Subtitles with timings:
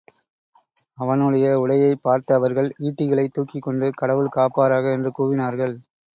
[0.97, 4.93] அவனுடைய உடையைப் பார்த்த அவர்கள், ஈட்டிகளைத் தூக்கிக் கொண்டு, கடவுள் காப்பாராக!
[4.93, 5.77] என்று கூவினார்கள்.